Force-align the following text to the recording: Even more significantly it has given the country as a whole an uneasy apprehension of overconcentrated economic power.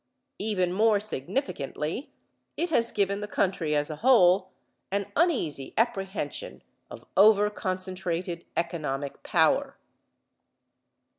Even 0.39 0.73
more 0.73 0.99
significantly 0.99 2.11
it 2.57 2.71
has 2.71 2.91
given 2.91 3.21
the 3.21 3.27
country 3.27 3.75
as 3.75 3.91
a 3.91 3.97
whole 3.97 4.49
an 4.91 5.05
uneasy 5.15 5.75
apprehension 5.77 6.63
of 6.89 7.05
overconcentrated 7.15 8.45
economic 8.57 9.21
power. 9.21 9.77